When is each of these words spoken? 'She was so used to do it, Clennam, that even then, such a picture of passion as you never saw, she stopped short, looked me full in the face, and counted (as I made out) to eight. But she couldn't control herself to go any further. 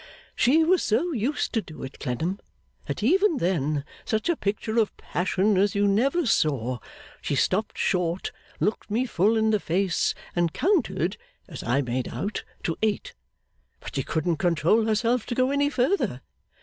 'She 0.35 0.63
was 0.63 0.81
so 0.81 1.11
used 1.11 1.53
to 1.53 1.61
do 1.61 1.83
it, 1.83 1.99
Clennam, 1.99 2.39
that 2.87 3.03
even 3.03 3.37
then, 3.37 3.85
such 4.03 4.29
a 4.29 4.35
picture 4.35 4.79
of 4.79 4.97
passion 4.97 5.59
as 5.59 5.75
you 5.75 5.87
never 5.87 6.25
saw, 6.25 6.79
she 7.21 7.35
stopped 7.35 7.77
short, 7.77 8.31
looked 8.59 8.89
me 8.89 9.05
full 9.05 9.37
in 9.37 9.51
the 9.51 9.59
face, 9.59 10.15
and 10.35 10.53
counted 10.55 11.17
(as 11.47 11.61
I 11.61 11.83
made 11.83 12.07
out) 12.07 12.43
to 12.63 12.75
eight. 12.81 13.13
But 13.79 13.93
she 13.95 14.01
couldn't 14.01 14.37
control 14.37 14.87
herself 14.87 15.27
to 15.27 15.35
go 15.35 15.51
any 15.51 15.69
further. 15.69 16.21